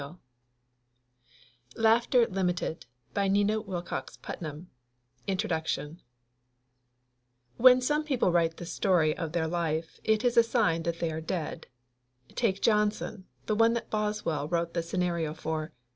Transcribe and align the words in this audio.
2137796 1.75 1.83
LAUGHTER 1.83 2.27
LIMITED 2.33 2.85
LAUGHTER 3.13 4.33
LIMITED 4.41 4.67
INTRODUCTION 5.27 6.01
'IT 7.59 7.63
THEN 7.63 7.81
some 7.81 8.03
people 8.03 8.31
write 8.31 8.57
the 8.57 8.65
story 8.65 9.15
of 9.15 9.33
their 9.33 9.45
life 9.45 9.99
it 10.03 10.25
is 10.25 10.37
a 10.37 10.41
sign 10.41 10.81
that 10.81 10.97
they 10.97 11.11
are 11.11 11.21
dead. 11.21 11.67
Take 12.29 12.63
Johnson, 12.63 13.27
the 13.45 13.53
one 13.55 13.73
that 13.73 13.91
Boswell 13.91 14.47
wrote 14.47 14.73
the 14.73 14.81
scenario 14.81 15.35
for. 15.35 15.71